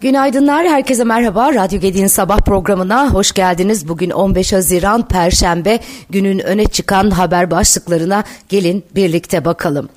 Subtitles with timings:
[0.00, 1.54] Günaydınlar, herkese merhaba.
[1.54, 3.88] Radyo Gedi'nin sabah programına hoş geldiniz.
[3.88, 5.78] Bugün 15 Haziran Perşembe
[6.10, 9.88] günün öne çıkan haber başlıklarına gelin birlikte bakalım.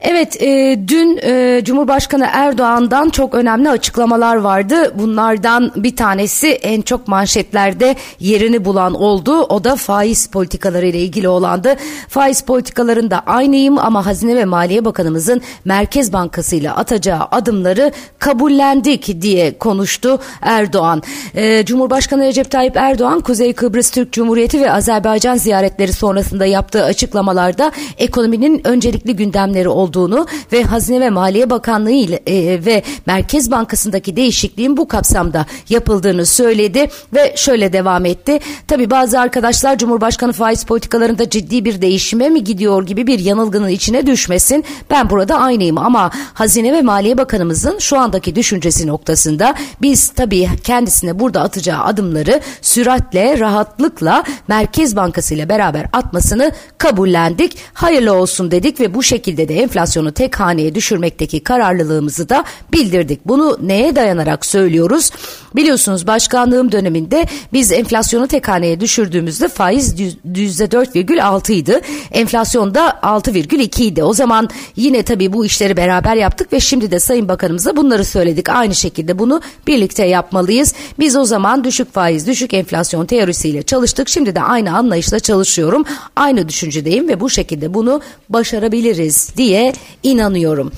[0.00, 4.92] Evet, e, dün e, Cumhurbaşkanı Erdoğan'dan çok önemli açıklamalar vardı.
[4.98, 9.42] Bunlardan bir tanesi en çok manşetlerde yerini bulan oldu.
[9.42, 11.76] O da faiz politikaları ile ilgili olandı.
[12.08, 19.58] Faiz politikalarında aynıyım ama Hazine ve Maliye Bakanımızın Merkez Bankası ile atacağı adımları kabullendik diye
[19.58, 21.02] konuştu Erdoğan.
[21.34, 27.72] E, Cumhurbaşkanı Recep Tayyip Erdoğan, Kuzey Kıbrıs Türk Cumhuriyeti ve Azerbaycan ziyaretleri sonrasında yaptığı açıklamalarda
[27.98, 34.16] ekonominin öncelikli gündemleri oldu olduğunu ve Hazine ve Maliye Bakanlığı ile e, ve Merkez Bankası'ndaki
[34.16, 38.38] değişikliğin bu kapsamda yapıldığını söyledi ve şöyle devam etti.
[38.66, 44.06] Tabi bazı arkadaşlar Cumhurbaşkanı faiz politikalarında ciddi bir değişime mi gidiyor gibi bir yanılgının içine
[44.06, 44.64] düşmesin.
[44.90, 51.18] Ben burada aynıyım ama Hazine ve Maliye Bakanımızın şu andaki düşüncesi noktasında biz tabii kendisine
[51.18, 57.56] burada atacağı adımları süratle, rahatlıkla Merkez Bankası ile beraber atmasını kabullendik.
[57.74, 63.20] Hayırlı olsun dedik ve bu şekilde de enflasyon enflasyonu tek haneye düşürmekteki kararlılığımızı da bildirdik.
[63.26, 65.10] Bunu neye dayanarak söylüyoruz?
[65.56, 71.80] Biliyorsunuz başkanlığım döneminde biz enflasyonu tek haneye düşürdüğümüzde faiz %4,6 idi.
[72.12, 74.02] Enflasyon da 6,2 idi.
[74.02, 78.48] O zaman yine tabii bu işleri beraber yaptık ve şimdi de Sayın Bakanımıza bunları söyledik.
[78.48, 80.74] Aynı şekilde bunu birlikte yapmalıyız.
[80.98, 84.08] Biz o zaman düşük faiz, düşük enflasyon teorisiyle çalıştık.
[84.08, 85.84] Şimdi de aynı anlayışla çalışıyorum.
[86.16, 89.67] Aynı düşüncedeyim ve bu şekilde bunu başarabiliriz diye
[90.02, 90.72] inanıyorum.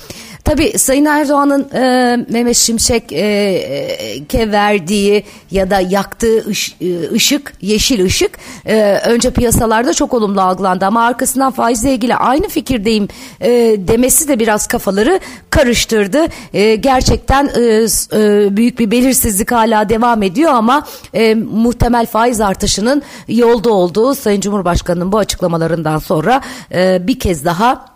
[0.45, 3.17] Tabii Sayın Erdoğan'ın e, Mehmet Şimşek'e
[4.35, 8.31] e, verdiği ya da yaktığı ış, e, ışık, yeşil ışık
[8.67, 13.09] e, önce piyasalarda çok olumlu algılandı ama arkasından faizle ilgili aynı fikirdeyim
[13.41, 16.27] e, demesi de biraz kafaları karıştırdı.
[16.53, 23.03] E, gerçekten e, e, büyük bir belirsizlik hala devam ediyor ama e, muhtemel faiz artışının
[23.29, 26.41] yolda olduğu Sayın Cumhurbaşkanı'nın bu açıklamalarından sonra
[26.75, 27.90] e, bir kez daha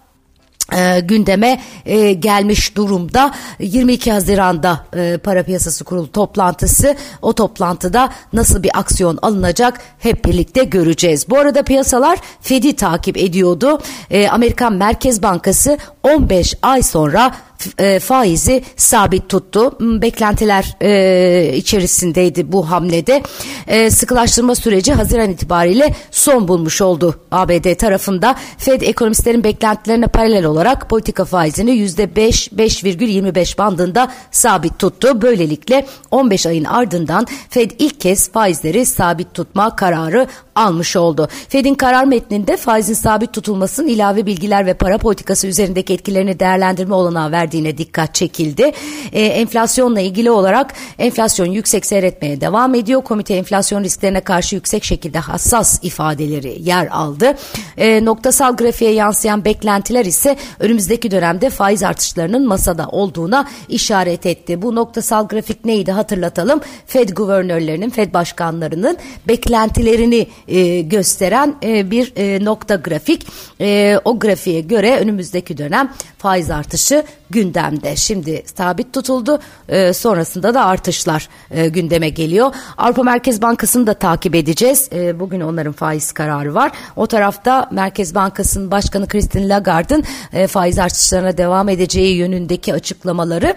[0.72, 3.30] e, gündeme e, gelmiş durumda.
[3.58, 6.96] 22 Haziran'da e, para piyasası kurulu toplantısı.
[7.22, 11.30] O toplantıda nasıl bir aksiyon alınacak hep birlikte göreceğiz.
[11.30, 13.80] Bu arada piyasalar Fed'i takip ediyordu.
[14.10, 17.34] E, Amerikan Merkez Bankası 15 ay sonra
[17.78, 19.76] e, faizi sabit tuttu.
[19.80, 23.22] Beklentiler e, içerisindeydi bu hamlede.
[23.66, 28.36] E, sıkılaştırma süreci Haziran itibariyle son bulmuş oldu ABD tarafında.
[28.58, 35.22] Fed ekonomistlerin beklentilerine paralel olarak politika faizini %5-5,25 bandında sabit tuttu.
[35.22, 41.28] Böylelikle 15 ayın ardından Fed ilk kez faizleri sabit tutma kararı almış oldu.
[41.48, 47.32] Fed'in karar metninde faizin sabit tutulmasının ilave bilgiler ve para politikası üzerindeki etkilerini değerlendirme olanağı
[47.32, 48.72] verdiğine dikkat çekildi.
[49.12, 53.02] E, enflasyonla ilgili olarak enflasyon yüksek seyretmeye devam ediyor.
[53.02, 57.34] Komite enflasyon risklerine karşı yüksek şekilde hassas ifadeleri yer aldı.
[57.76, 64.62] E, noktasal grafiğe yansıyan beklentiler ise önümüzdeki dönemde faiz artışlarının masada olduğuna işaret etti.
[64.62, 66.60] Bu noktasal grafik neydi hatırlatalım.
[66.86, 68.96] Fed guvernörlerinin, Fed başkanlarının
[69.28, 73.26] beklentilerini e, gösteren e, bir e, nokta grafik.
[73.60, 77.96] E, o grafiğe göre önümüzdeki dönem faiz artışı gündemde.
[77.96, 79.40] Şimdi sabit tutuldu.
[79.68, 82.54] E, sonrasında da artışlar e, gündeme geliyor.
[82.76, 84.88] Avrupa Merkez Bankası'nı da takip edeceğiz.
[84.92, 86.72] E, bugün onların faiz kararı var.
[86.96, 93.56] O tarafta Merkez Bankası'nın Başkanı Christine Lagarde'ın e, faiz artışlarına devam edeceği yönündeki açıklamaları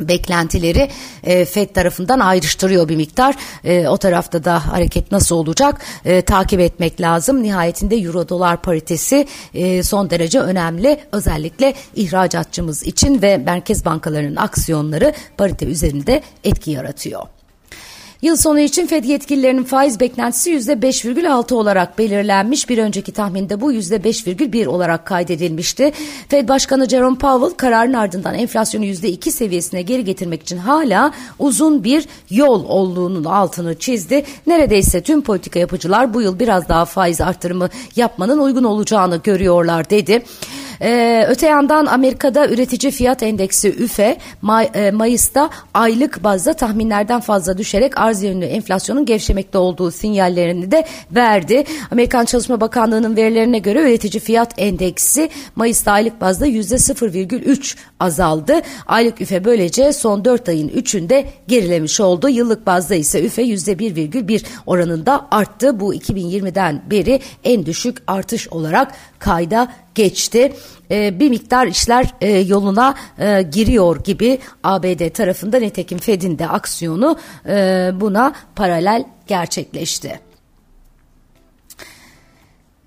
[0.00, 0.90] beklentileri
[1.24, 3.34] e, FED tarafından ayrıştırıyor bir miktar.
[3.64, 7.42] E, o tarafta da hareket nasıl olacak e, takip etmek lazım.
[7.42, 11.00] Nihayetinde euro dolar paritesi e, son derece önemli.
[11.12, 17.37] Özellikle ihracatçımız için ve merkez bankalarının aksiyonları parite üzerinde etki yaratıyor.
[18.22, 22.68] Yıl sonu için Fed yetkililerinin faiz beklentisi %5,6 olarak belirlenmiş.
[22.68, 25.92] Bir önceki tahminde bu %5,1 olarak kaydedilmişti.
[26.28, 32.06] Fed Başkanı Jerome Powell kararın ardından enflasyonu %2 seviyesine geri getirmek için hala uzun bir
[32.30, 34.24] yol olduğunun altını çizdi.
[34.46, 40.22] Neredeyse tüm politika yapıcılar bu yıl biraz daha faiz artırımı yapmanın uygun olacağını görüyorlar dedi.
[40.82, 47.58] Ee, öte yandan Amerika'da üretici fiyat endeksi üfe May, e, Mayıs'ta aylık bazda tahminlerden fazla
[47.58, 51.64] düşerek arz yönlü enflasyonun gevşemekte olduğu sinyallerini de verdi.
[51.90, 58.60] Amerikan Çalışma Bakanlığı'nın verilerine göre üretici fiyat endeksi Mayıs'ta aylık bazda %0,3 azaldı.
[58.86, 62.28] Aylık üfe böylece son 4 ayın 3'ünde gerilemiş oldu.
[62.28, 65.80] Yıllık bazda ise üfe %1,1 oranında arttı.
[65.80, 70.52] Bu 2020'den beri en düşük artış olarak kayda geçti.
[70.90, 77.18] E, bir miktar işler e, yoluna e, giriyor gibi ABD tarafında nitekim Fed'in de aksiyonu
[77.46, 80.27] e, buna paralel gerçekleşti.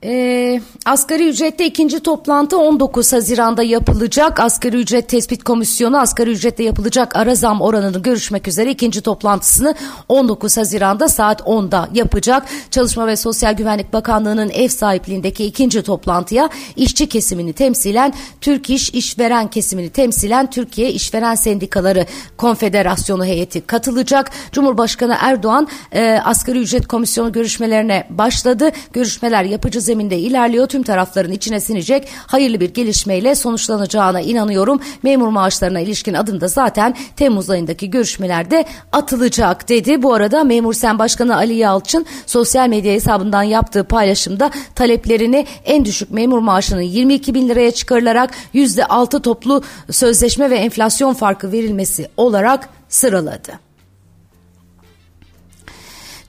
[0.03, 4.39] E, asgari ücrette ikinci toplantı 19 Haziran'da yapılacak.
[4.39, 9.75] Asgari ücret tespit komisyonu asgari ücrette yapılacak ara zam oranını görüşmek üzere ikinci toplantısını
[10.09, 12.45] 19 Haziran'da saat 10'da yapacak.
[12.71, 19.47] Çalışma ve Sosyal Güvenlik Bakanlığı'nın ev sahipliğindeki ikinci toplantıya işçi kesimini temsilen Türk İş işveren
[19.47, 22.06] kesimini temsilen Türkiye İşveren Sendikaları
[22.38, 24.31] Konfederasyonu heyeti katılacak.
[24.51, 28.71] Cumhurbaşkanı Erdoğan e, asgari ücret komisyonu görüşmelerine başladı.
[28.94, 30.67] Görüşmeler yapıcı zeminde ilerliyor.
[30.67, 34.79] Tüm tarafların içine sinecek hayırlı bir gelişmeyle sonuçlanacağına inanıyorum.
[35.03, 40.03] Memur maaşlarına ilişkin adım da zaten Temmuz ayındaki görüşmelerde atılacak dedi.
[40.03, 46.11] Bu arada Memur Sen Başkanı Ali Yalçın sosyal medya hesabından yaptığı paylaşımda taleplerini en düşük
[46.11, 53.70] memur maaşının 22 bin liraya çıkarılarak %6 toplu sözleşme ve enflasyon farkı verilmesi olarak sıraladı.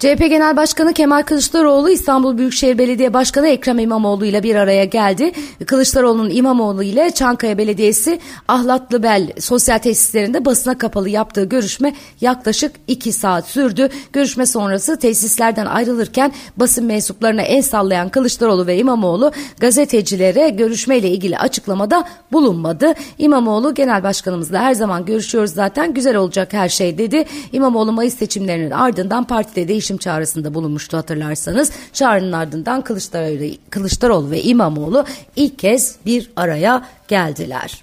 [0.03, 5.33] CHP Genel Başkanı Kemal Kılıçdaroğlu İstanbul Büyükşehir Belediye Başkanı Ekrem İmamoğlu ile bir araya geldi.
[5.67, 13.47] Kılıçdaroğlu'nun İmamoğlu ile Çankaya Belediyesi Ahlatlıbel sosyal tesislerinde basına kapalı yaptığı görüşme yaklaşık iki saat
[13.47, 13.89] sürdü.
[14.13, 22.05] Görüşme sonrası tesislerden ayrılırken basın mensuplarına el sallayan Kılıçdaroğlu ve İmamoğlu gazetecilere görüşmeyle ilgili açıklamada
[22.33, 22.95] bulunmadı.
[23.19, 27.25] İmamoğlu Genel Başkanımızla her zaman görüşüyoruz zaten güzel olacak her şey dedi.
[27.53, 31.71] İmamoğlu Mayıs seçimlerinin ardından partide değişim seçim çağrısında bulunmuştu hatırlarsanız.
[31.93, 35.05] Çağrının ardından Kılıçdaroğlu, Kılıçdaroğlu ve İmamoğlu
[35.37, 37.83] ilk kez bir araya geldiler.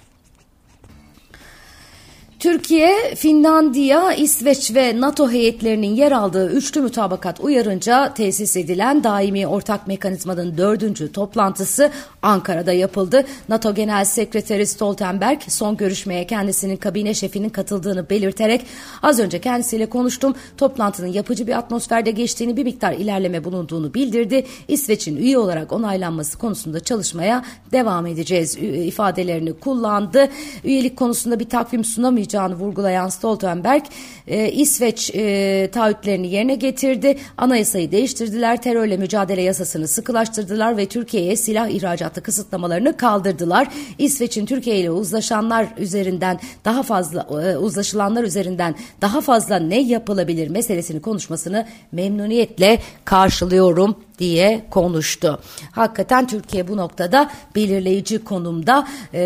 [2.40, 9.88] Türkiye, Finlandiya, İsveç ve NATO heyetlerinin yer aldığı üçlü mütabakat uyarınca tesis edilen daimi ortak
[9.88, 11.92] mekanizmanın dördüncü toplantısı
[12.22, 13.26] Ankara'da yapıldı.
[13.50, 18.62] NATO Genel Sekreteri Stoltenberg son görüşmeye kendisinin kabine şefinin katıldığını belirterek
[19.04, 20.36] az önce kendisiyle konuştum.
[20.58, 24.46] Toplantının yapıcı bir atmosferde geçtiğini bir miktar ilerleme bulunduğunu bildirdi.
[24.68, 30.30] İsveç'in üye olarak onaylanması konusunda çalışmaya devam edeceğiz ifadelerini kullandı.
[30.64, 33.84] Üyelik konusunda bir takvim sunamayacağız olmayacağını vurgulayan Stoltenberg,
[34.28, 41.70] e, İsveç e, taahhütlerini yerine getirdi, anayasayı değiştirdiler, terörle mücadele yasasını sıkılaştırdılar ve Türkiye'ye silah
[41.70, 43.68] ihracatı kısıtlamalarını kaldırdılar.
[43.98, 51.02] İsveç'in Türkiye ile uzlaşanlar üzerinden daha fazla e, uzlaşılanlar üzerinden daha fazla ne yapılabilir meselesini
[51.02, 55.40] konuşmasını memnuniyetle karşılıyorum diye konuştu.
[55.72, 59.22] Hakikaten Türkiye bu noktada belirleyici konumda e,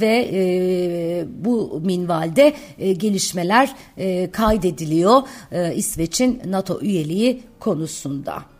[0.00, 8.51] ve e, bu minvalde e, gelişmeler e, kaydediliyor e, İsveç'in NATO üyeliği konusunda.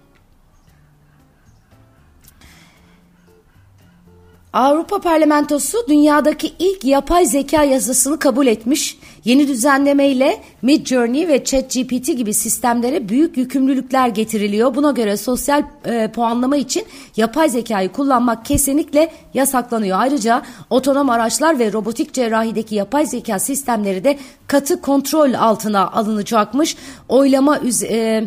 [4.53, 8.99] Avrupa Parlamentosu dünyadaki ilk yapay zeka yasasını kabul etmiş.
[9.25, 14.75] Yeni düzenlemeyle Midjourney ve ChatGPT gibi sistemlere büyük yükümlülükler getiriliyor.
[14.75, 16.85] Buna göre sosyal e, puanlama için
[17.17, 19.99] yapay zekayı kullanmak kesinlikle yasaklanıyor.
[20.01, 26.77] Ayrıca otonom araçlar ve robotik cerrahideki yapay zeka sistemleri de katı kontrol altına alınacakmış.
[27.09, 28.25] Oylama e,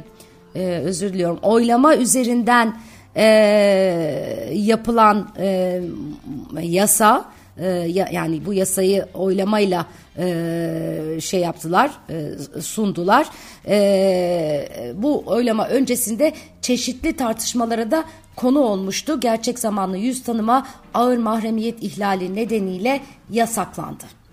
[0.56, 1.40] e, özür diliyorum.
[1.42, 2.76] Oylama üzerinden
[3.16, 3.26] e,
[4.54, 5.82] yapılan e,
[6.62, 7.26] yasa
[7.58, 7.68] e,
[8.12, 9.86] yani bu yasayı oylamayla
[10.18, 13.30] e, şey yaptılar e, sundular
[13.68, 21.84] e, bu oylama öncesinde çeşitli tartışmalara da konu olmuştu gerçek zamanlı yüz tanıma ağır mahremiyet
[21.84, 24.25] ihlali nedeniyle yasaklandı.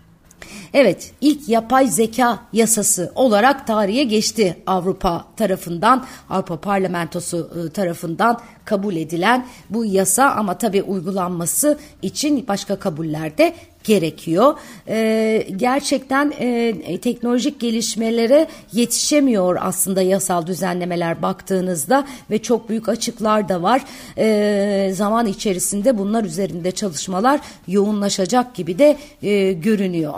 [0.75, 8.97] Evet ilk yapay zeka yasası olarak tarihe geçti Avrupa tarafından Avrupa Parlamentosu ıı, tarafından kabul
[8.97, 14.55] edilen bu yasa ama tabi uygulanması için başka kabuller de gerekiyor.
[14.89, 23.63] Ee, gerçekten e, teknolojik gelişmelere yetişemiyor aslında yasal düzenlemeler baktığınızda ve çok büyük açıklar da
[23.63, 23.85] var.
[24.19, 30.15] Ee, zaman içerisinde bunlar üzerinde çalışmalar yoğunlaşacak gibi de e, görünüyor.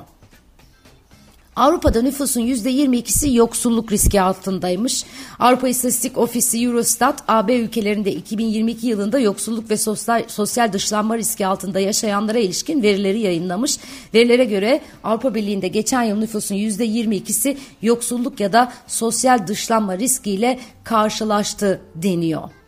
[1.56, 5.04] Avrupa'da nüfusun %22'si yoksulluk riski altındaymış.
[5.38, 11.80] Avrupa İstatistik Ofisi Eurostat, AB ülkelerinde 2022 yılında yoksulluk ve sosyal, sosyal dışlanma riski altında
[11.80, 13.78] yaşayanlara ilişkin verileri yayınlamış.
[14.14, 21.80] Verilere göre Avrupa Birliği'nde geçen yıl nüfusun %22'si yoksulluk ya da sosyal dışlanma riskiyle karşılaştı
[21.94, 22.63] deniyor.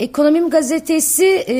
[0.00, 1.54] Ekonomim gazetesi e,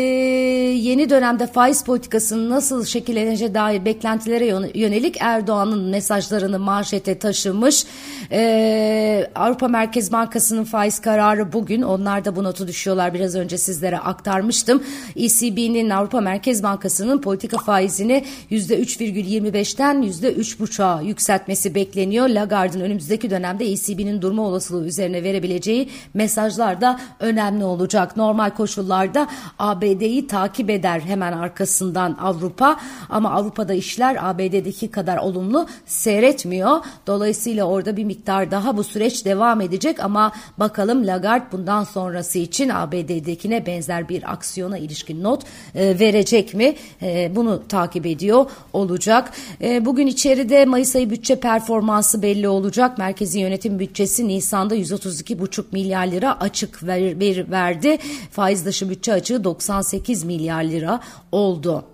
[0.75, 7.85] yeni dönemde faiz politikasının nasıl şekilleneceği dair beklentilere yönelik Erdoğan'ın mesajlarını manşete taşımış.
[8.33, 11.83] E, Avrupa Merkez Bankası'nın faiz kararı bugün.
[11.83, 13.15] Onlar da bu notu düşüyorlar.
[13.15, 14.83] Biraz önce sizlere aktarmıştım.
[15.17, 22.29] ECB'nin Avrupa Merkez Bankası'nın politika faizini %3,25'ten %3,5'a yükseltmesi bekleniyor.
[22.29, 28.17] Lagarde'ın önümüzdeki dönemde ECB'nin durma olasılığı üzerine verebileceği mesajlar da önemli olacak.
[28.17, 32.77] Normal normal koşullarda ABD'yi takip eder hemen arkasından Avrupa
[33.09, 36.77] ama Avrupa'da işler ABD'deki kadar olumlu seyretmiyor.
[37.07, 42.69] Dolayısıyla orada bir miktar daha bu süreç devam edecek ama bakalım Lagarde bundan sonrası için
[42.69, 45.43] ABD'dekine benzer bir aksiyona ilişkin not
[45.75, 46.75] e, verecek mi?
[47.03, 49.33] E, bunu takip ediyor olacak.
[49.63, 52.99] E, bugün içeride Mayıs ayı bütçe performansı belli olacak.
[52.99, 57.99] Merkezi yönetim bütçesi Nisan'da 132,5 milyar lira açık ver, ver, verdi
[58.31, 61.01] faiz dışı bütçe açığı 98 milyar lira
[61.33, 61.85] oldu.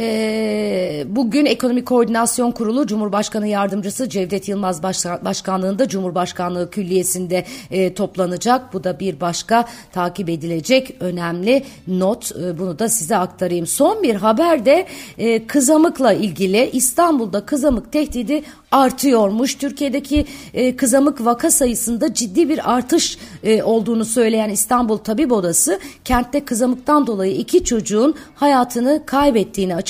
[0.00, 4.82] Ee, bugün Ekonomi Koordinasyon Kurulu Cumhurbaşkanı Yardımcısı Cevdet Yılmaz
[5.24, 8.72] Başkanlığında Cumhurbaşkanlığı Külliyesi'nde e, toplanacak.
[8.72, 12.32] Bu da bir başka takip edilecek önemli not.
[12.36, 13.66] E, bunu da size aktarayım.
[13.66, 14.86] Son bir haber de
[15.18, 19.54] e, kızamıkla ilgili İstanbul'da kızamık tehdidi artıyormuş.
[19.54, 26.44] Türkiye'deki e, kızamık vaka sayısında ciddi bir artış e, olduğunu söyleyen İstanbul Tabip Odası kentte
[26.44, 29.87] kızamıktan dolayı iki çocuğun hayatını kaybettiğini açıkladı.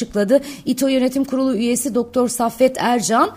[0.65, 3.31] İTO Yönetim Kurulu üyesi Doktor Saffet Ercan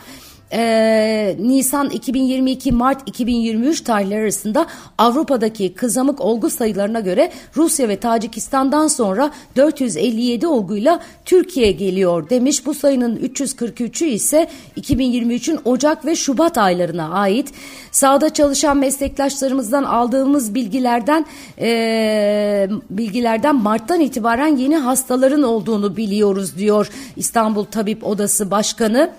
[0.53, 4.67] e, Nisan 2022 Mart 2023 tarihleri arasında
[4.98, 12.65] Avrupa'daki kızamık olgu sayılarına göre Rusya ve Tacikistan'dan sonra 457 olguyla Türkiye geliyor demiş.
[12.65, 17.53] Bu sayının 343'ü ise 2023'ün Ocak ve Şubat aylarına ait.
[17.91, 21.25] Sahada çalışan meslektaşlarımızdan aldığımız bilgilerden
[21.60, 29.12] e, bilgilerden Mart'tan itibaren yeni hastaların olduğunu biliyoruz diyor İstanbul Tabip Odası Başkanı.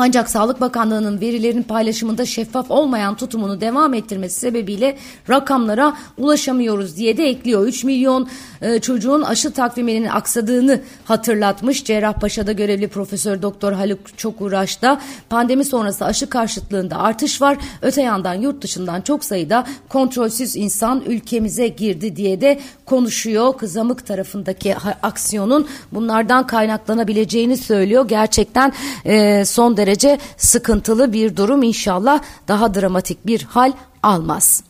[0.00, 4.96] Ancak Sağlık Bakanlığı'nın verilerin paylaşımında şeffaf olmayan tutumunu devam ettirmesi sebebiyle
[5.28, 7.66] rakamlara ulaşamıyoruz diye de ekliyor.
[7.66, 8.28] 3 milyon
[8.60, 11.84] e, çocuğun aşı takviminin aksadığını hatırlatmış.
[11.84, 15.00] Cerrahpaşa'da görevli Profesör Doktor Haluk Çokuraş da
[15.30, 17.58] pandemi sonrası aşı karşıtlığında artış var.
[17.82, 23.58] Öte yandan yurt dışından çok sayıda kontrolsüz insan ülkemize girdi diye de konuşuyor.
[23.58, 28.08] Kızamık tarafındaki aksiyonun bunlardan kaynaklanabileceğini söylüyor.
[28.08, 28.72] Gerçekten
[29.04, 34.62] e, son derece sıkıntılı bir durum inşallah daha dramatik bir hal almaz.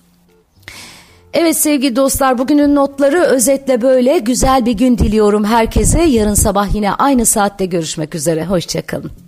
[1.33, 6.03] Evet sevgili dostlar bugünün notları özetle böyle güzel bir gün diliyorum herkese.
[6.03, 8.45] Yarın sabah yine aynı saatte görüşmek üzere.
[8.45, 9.28] Hoşçakalın.